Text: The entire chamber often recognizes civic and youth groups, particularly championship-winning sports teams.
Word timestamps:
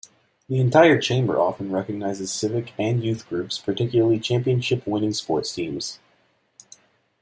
The 0.49 0.59
entire 0.59 0.99
chamber 0.99 1.37
often 1.39 1.71
recognizes 1.71 2.31
civic 2.33 2.73
and 2.79 3.03
youth 3.03 3.29
groups, 3.29 3.59
particularly 3.59 4.19
championship-winning 4.19 5.13
sports 5.13 5.53
teams. 5.53 5.99